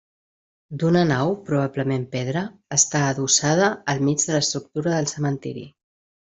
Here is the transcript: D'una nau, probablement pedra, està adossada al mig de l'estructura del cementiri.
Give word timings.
D'una 0.83 1.03
nau, 1.09 1.33
probablement 1.49 2.07
pedra, 2.15 2.43
està 2.79 3.03
adossada 3.11 3.71
al 3.95 4.05
mig 4.09 4.27
de 4.27 4.37
l'estructura 4.41 4.99
del 4.99 5.15
cementiri. 5.17 5.69